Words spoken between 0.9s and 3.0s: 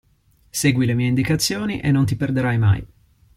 mie indicazioni e non ti perderai mai.